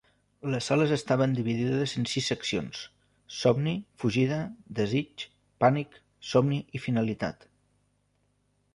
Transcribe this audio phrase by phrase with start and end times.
[0.51, 2.81] Les sales estaven dividides en sis seccions:
[3.41, 4.41] somni, fugida,
[4.83, 5.29] desig,
[5.65, 6.03] pànic,
[6.35, 7.51] somni i finalitat?